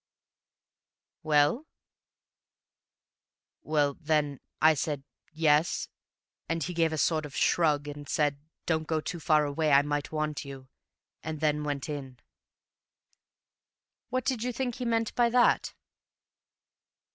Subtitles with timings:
[1.21, 1.67] "Well?"
[3.61, 5.89] "Well, then, I said 'Yes,'
[6.49, 9.83] and he gave a sort of shrug, and said, 'Don't go too far away, I
[9.83, 10.69] might want you';
[11.21, 12.17] and then went in."
[14.09, 15.75] "What did you think he meant by that?"